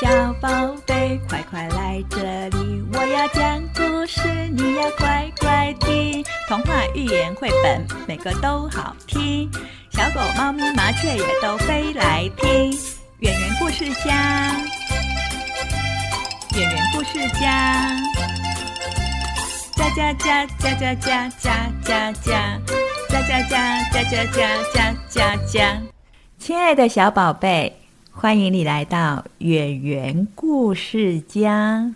[0.00, 0.08] 小
[0.40, 0.48] 宝
[0.86, 2.16] 贝，快快来这
[2.56, 2.82] 里！
[2.94, 6.24] 我要讲故事，你要乖乖听。
[6.48, 9.50] 童话、寓言、绘本，每个都好听。
[9.90, 12.72] 小狗、猫咪、麻雀也都飞来听。
[13.18, 14.56] 圆圆故事家，
[16.56, 17.86] 圆圆故事家，
[19.76, 22.58] 家家家家家家家家家
[23.10, 24.24] 家家家家
[24.72, 25.82] 家家家。
[26.38, 27.79] 亲爱的小宝贝。
[28.12, 31.94] 欢迎你来到圆圆故事家，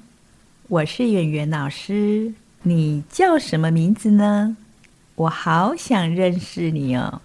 [0.69, 2.33] 我是圆圆老师。
[2.63, 4.57] 你叫什么名字呢？
[5.17, 7.21] 我好想认识你哦，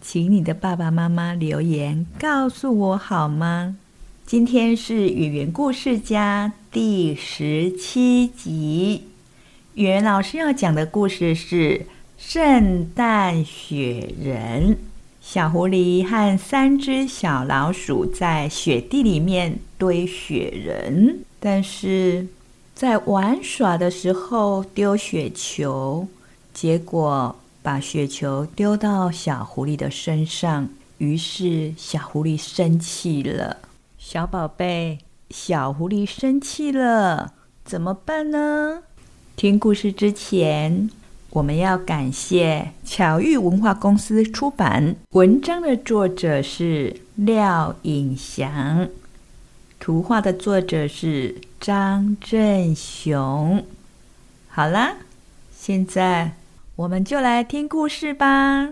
[0.00, 3.76] 请你的爸爸妈妈留言告诉我好吗？
[4.26, 9.08] 今天是圆圆故事家第十七集，
[9.74, 11.86] 圆圆老师要讲的故事是
[12.18, 14.78] 圣诞雪人。
[15.24, 22.26] 小狐狸和三只小老鼠在雪地里面堆雪人，但是
[22.74, 26.06] 在玩耍的时候丢雪球，
[26.52, 33.58] 结果把雪球丢到小狐狸的身上，于是小狐狸生气了。
[33.98, 34.98] 小宝贝，
[35.30, 37.32] 小狐狸生气了，
[37.64, 38.82] 怎么办呢？
[39.36, 40.90] 听故事之前。
[41.34, 48.86] 我们要感谢巧遇文化公司出版文章的作者是廖颖祥，
[49.80, 53.64] 图画的作者是张振雄。
[54.48, 54.96] 好啦，
[55.50, 56.32] 现在
[56.76, 58.68] 我们就来听故事吧。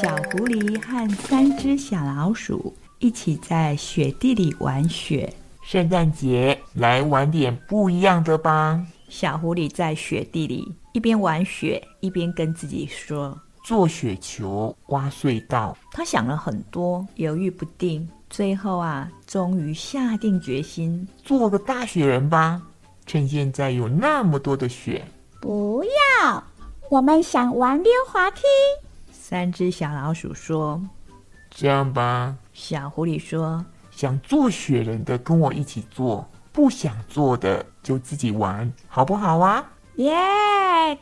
[0.00, 2.74] 小狐狸和三只小老鼠。
[2.98, 5.32] 一起在雪地里玩雪。
[5.62, 8.80] 圣诞节来玩点不一样的吧。
[9.08, 22.62] 小狐狸在雪地里一边玩雪，一边跟自己说：“做雪球，挖隧道。”他想了很多，犹豫不定，最后啊，终于下定决心做个大雪人吧。
[23.04, 25.04] 趁现在有那么多的雪，
[25.40, 25.84] 不
[26.22, 26.42] 要，
[26.90, 28.42] 我们想玩溜滑梯。
[29.12, 30.80] 三只小老鼠说
[31.56, 39.64] ：“这样吧。”小狐狸说：“想做雪人的跟我一起做，不想做的就自己玩，好不好啊？”
[39.96, 40.14] 耶，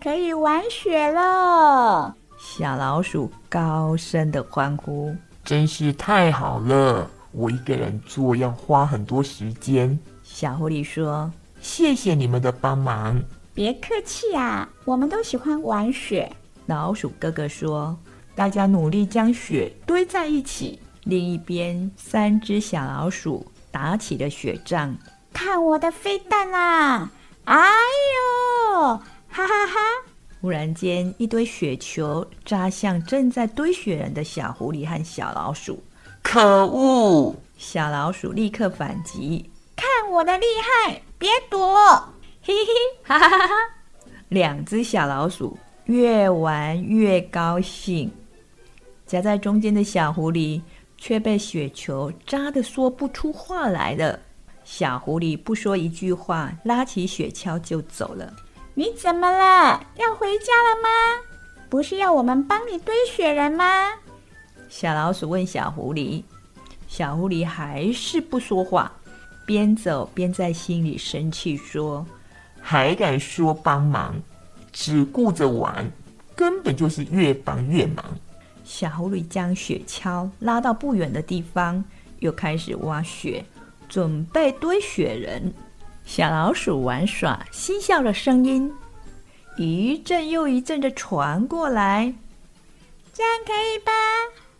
[0.00, 2.14] 可以玩雪了！
[2.38, 5.12] 小老鼠高声的欢呼
[5.42, 7.10] ：“真是太好了！
[7.32, 11.28] 我一个人做要花很多时间。”小狐狸说
[11.60, 13.20] ：“谢谢你们的帮忙。”
[13.52, 16.30] 别客气啊，我们都喜欢玩雪。
[16.66, 17.96] 老鼠哥哥说
[18.34, 24.96] ：“大家努力将雪堆在一起。”另一边，三只小老鼠打起了雪仗。
[25.34, 27.10] 看我的飞弹啦！
[27.44, 27.60] 哎
[28.72, 28.96] 呦，
[29.28, 29.78] 哈哈哈！
[30.40, 35.82] 忽然间，一堆雪球扎向正在堆雪人的小狐狸和小老鼠。
[36.22, 37.36] 可恶！
[37.58, 39.50] 小老鼠立刻反击。
[39.76, 40.46] 看我的厉
[40.86, 41.02] 害！
[41.18, 41.76] 别躲！
[42.40, 43.54] 嘿嘿，哈哈哈哈！
[44.30, 48.10] 两只小老鼠越玩越高兴。
[49.14, 50.60] 夹在中间的小狐狸。
[50.96, 54.18] 却被雪球扎得说不出话来了。
[54.64, 58.32] 小狐狸不说一句话，拉起雪橇就走了。
[58.74, 59.84] 你怎么了？
[59.96, 60.88] 要回家了吗？
[61.68, 63.64] 不是要我们帮你堆雪人吗？
[64.70, 66.22] 小老鼠问小狐狸。
[66.88, 68.90] 小狐狸还是不说话，
[69.44, 72.06] 边走边在心里生气说
[72.62, 74.14] ：“还敢说帮忙，
[74.72, 75.90] 只顾着玩，
[76.34, 78.02] 根本就是越帮越忙。”
[78.64, 81.84] 小狐狸将雪橇拉到不远的地方，
[82.20, 83.44] 又开始挖雪，
[83.88, 85.52] 准备堆雪人。
[86.04, 88.70] 小老鼠玩耍嬉笑的声音
[89.56, 92.14] 一阵又一阵的传过来。
[93.12, 93.92] 这样可以吧？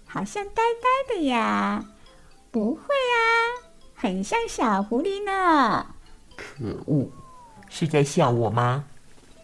[0.06, 1.84] 好像呆呆的呀。
[2.50, 3.26] 不会啊，
[3.94, 5.86] 很像小狐狸呢。
[6.36, 7.10] 可恶，
[7.68, 8.84] 是在笑我吗？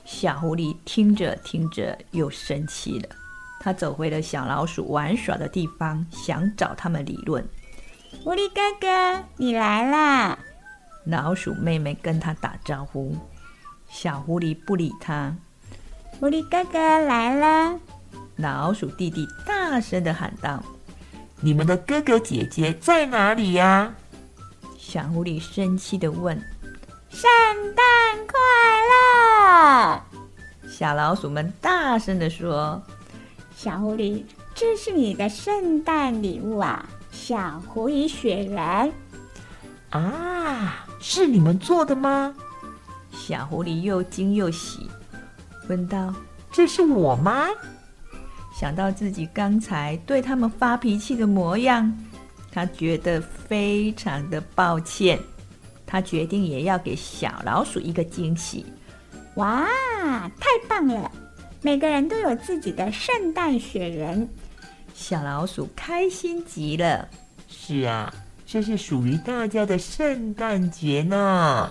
[0.04, 3.08] 小狐狸听着听着又生气了。
[3.62, 7.46] 他走回了小老鼠玩耍的地方，想找他们理论。
[8.24, 10.38] 狐狸哥哥，你来啦！
[11.04, 13.14] 老鼠妹妹跟他打招呼。
[13.86, 15.36] 小狐狸不理他。
[16.18, 17.78] 狐狸哥哥来了！
[18.36, 20.62] 老鼠弟弟大声的喊道
[21.40, 23.94] ：“你们的哥哥姐姐在哪里呀？”
[24.78, 26.34] 小狐狸生气的问
[27.10, 27.28] ：“圣
[27.76, 27.84] 诞
[28.26, 28.38] 快
[29.92, 30.02] 乐！”
[30.66, 32.82] 小老鼠们大声的说。
[33.62, 34.22] 小狐狸，
[34.54, 36.88] 这是你的圣诞礼物啊！
[37.12, 38.90] 小狐狸雪人
[39.90, 42.34] 啊，是你们做的吗？
[43.12, 44.88] 小狐狸又惊又喜，
[45.68, 46.14] 问道
[46.50, 47.48] ：“这是我吗？
[48.58, 51.94] 想到自己刚才对他们发脾气的模样，
[52.50, 55.20] 他觉得非常的抱歉。
[55.86, 58.64] 他决定也要给小老鼠一个惊喜。
[59.34, 59.68] 哇，
[60.40, 61.12] 太棒了！
[61.62, 64.26] 每个人都有自己的圣诞雪人，
[64.94, 67.06] 小老鼠开心极了。
[67.48, 68.10] 是啊，
[68.46, 71.70] 这是属于大家的圣诞节呢。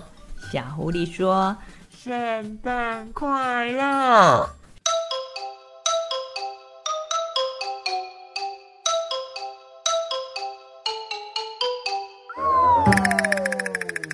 [0.52, 1.56] 小狐狸说
[1.90, 4.48] ：“圣诞快乐！”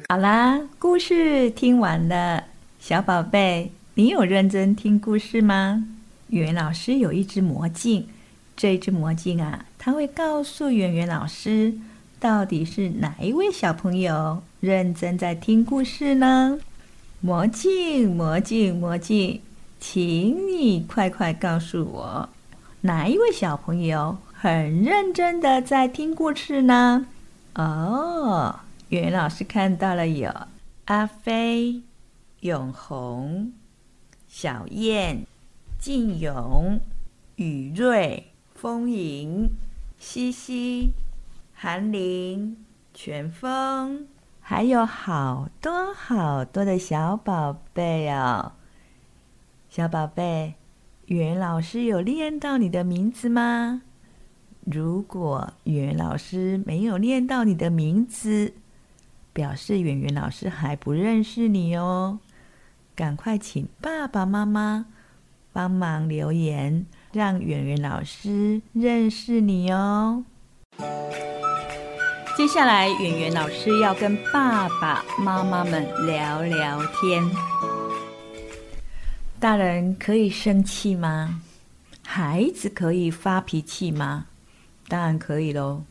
[0.09, 2.45] 好啦，故事听完了，
[2.81, 5.87] 小宝贝，你有认真听故事吗？
[6.29, 8.07] 圆圆老师有一只魔镜，
[8.55, 11.73] 这只魔镜啊，它会告诉圆圆老师，
[12.21, 16.59] 到底是哪一位小朋友认真在听故事呢？
[17.23, 19.41] 魔镜，魔镜，魔镜，
[19.81, 22.29] 请你快快告诉我，
[22.83, 27.07] 哪一位小朋友很认真的在听故事呢？
[27.55, 28.61] 哦。
[28.91, 30.31] 圆圆老师看到了有
[30.85, 31.81] 阿飞、
[32.41, 33.51] 永红、
[34.39, 35.27] 小燕、
[35.79, 36.79] 静勇、
[37.37, 38.23] 雨瑞、
[38.55, 39.49] 风吟、
[39.99, 40.91] 西西、
[41.55, 42.55] 韩林、
[42.93, 44.07] 全峰，
[44.43, 48.53] 还有好多好多的小宝贝哦。
[49.71, 50.53] 小宝贝，
[51.07, 53.81] 圆圆老师有念到你的名字吗？
[54.67, 58.53] 如果圆圆老师没有念到你的名字，
[59.33, 62.19] 表示圆圆老师还不认识你哦，
[62.97, 64.87] 赶快请爸爸妈妈
[65.53, 70.25] 帮忙留言，让圆圆老师认识你哦。
[72.39, 77.23] 接下来，圆圆老师要跟爸爸妈妈们聊聊天。
[79.39, 81.43] 大人可以生气吗？
[82.03, 84.25] 孩子可以发脾气吗？
[84.89, 85.83] 当然可以喽。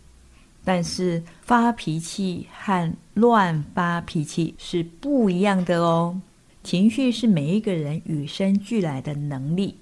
[0.63, 6.19] 但是发脾气和乱发脾气是不一样的哦。
[6.65, 9.75] 情绪是每一个人与生俱来的能力，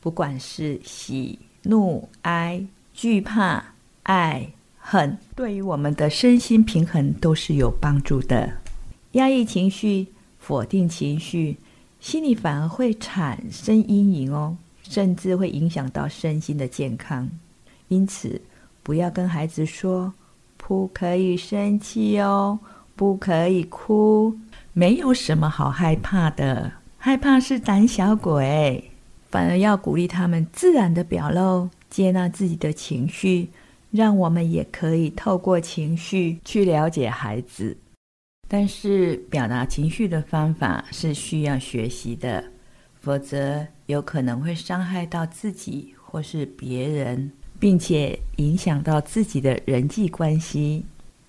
[0.00, 2.64] 不管是喜怒哀、
[2.94, 3.62] 惧怕、
[4.04, 8.50] 爱恨，对于我们的身心平衡都是有帮助的。
[9.12, 10.06] 压抑情绪、
[10.38, 11.58] 否定情绪，
[12.00, 17.28] 心里反而会产生阴影哦，甚至会影响到身心的健康。
[17.88, 18.40] 因此。
[18.82, 20.14] 不要跟孩子说
[20.56, 22.56] 不可以生气哦，
[22.94, 24.32] 不可以哭，
[24.78, 28.90] 没有什么好害怕的，害怕是胆小鬼。
[29.30, 33.48] 反而要鼓励他们自然的表露，接纳自己的情绪，
[33.90, 37.74] 让我们也可以透过情绪去了解孩子。
[38.46, 42.44] 但是表达情绪的方法是需要学习的，
[43.00, 47.32] 否则有可能会伤害到自己或是别人。
[47.58, 50.84] 并且影响到自己的人际关系，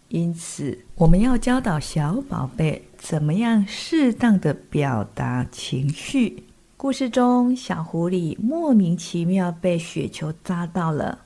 [0.09, 6.43] 因此我们要教导小宝贝怎么样适当的表达情绪。
[6.75, 11.19] 故事中，小狐狸莫名其妙被雪球扎到了，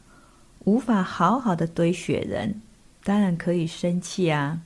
[0.66, 2.62] 无法好好的堆雪人，
[3.04, 4.62] 当然可以生气啊。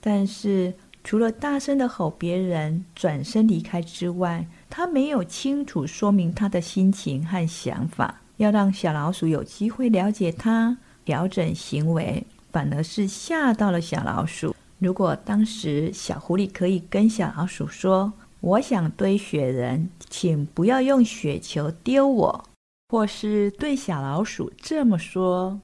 [0.00, 8.20] 但是除了大声的吼别人、转身离开之外，他没有清楚说明他的心情和想法。
[8.36, 14.56] 要让小老鼠有机会了解他，调整行为，反而是吓到了小老鼠。
[14.80, 22.44] 如果当时小狐狸可以跟小老鼠说：“我想堆雪人，请不要用雪球丢我。”
[22.88, 25.60] 或是对小老鼠这么说：“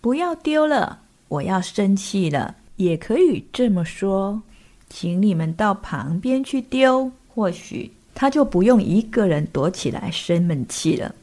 [0.00, 4.40] 不要丢了，我要生气了。”也可以这么说
[4.88, 11.14] ：“请你们到旁边去丢。”或许他就不用一个人躲起来生闷气了。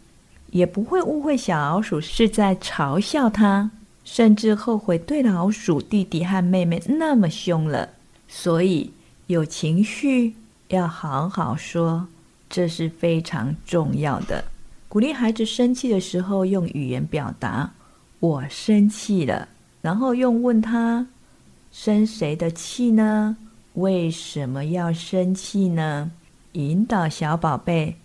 [0.51, 3.71] 也不会误会小老鼠是在嘲笑它，
[4.09, 7.89] 甚至后悔对老鼠弟弟和妹妹那么凶了。
[8.29, 8.89] 所以
[9.25, 10.33] 有情绪
[10.69, 12.07] 要好好说，
[12.49, 14.45] 这是非常重要的。
[14.87, 17.69] 鼓励孩子生气的时候用语言表达
[18.21, 19.49] “我生气了”，
[19.83, 21.05] 然后用问他
[21.73, 23.35] “生谁的气呢？
[23.73, 26.09] 为什么要生气呢？”
[26.53, 27.97] 引导小宝贝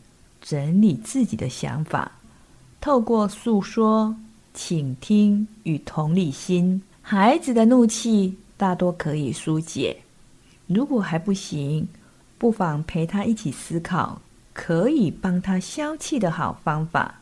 [0.43, 2.11] 整理自己的想法。
[2.81, 4.17] 透过诉说、
[4.55, 9.99] 倾听与同理心，孩子的怒气大多可以疏解。
[10.67, 11.89] 如果还不行，
[12.39, 14.21] 不妨陪他一起思考
[14.53, 17.21] 可以帮他消气的好方法，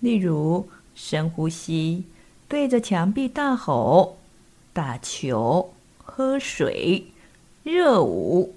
[0.00, 2.04] 例如深呼吸、
[2.48, 4.18] 对着墙壁大吼、
[4.72, 7.04] 打球、喝水、
[7.62, 8.54] 热舞，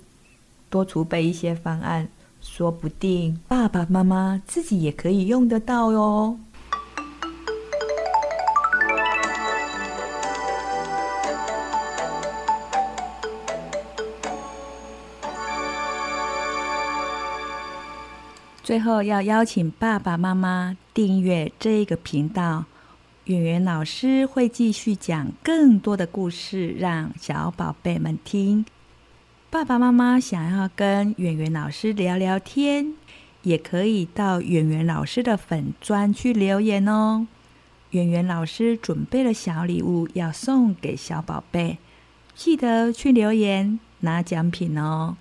[0.70, 2.08] 多储备一些方案，
[2.42, 6.38] 说不定爸爸妈妈自己也可以用得到哟。
[18.70, 22.66] 最后要邀请爸爸妈妈订阅这个频道，
[23.26, 28.64] 圆圆老师会继续讲更多的故事，让小宝贝们听。
[29.50, 32.94] 爸爸妈妈想要跟圆圆老师聊聊天，
[33.42, 37.26] 也可以到圆圆老师的粉砖去留言哦。
[37.90, 41.80] 圆圆老师准备了小礼物要送给小宝贝，
[42.36, 45.18] 记得去留言拿奖品哦。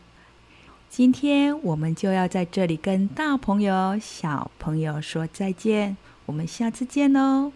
[0.90, 7.52] 今天我们就要在这里跟大朋友、小朋友说再见，我们下次见喽。